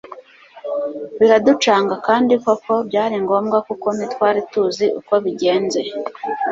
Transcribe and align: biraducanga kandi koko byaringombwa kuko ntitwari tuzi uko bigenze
biraducanga 1.19 1.95
kandi 2.07 2.31
koko 2.43 2.71
byaringombwa 2.87 3.57
kuko 3.67 3.87
ntitwari 3.95 4.39
tuzi 4.51 4.85
uko 4.99 5.13
bigenze 5.23 5.79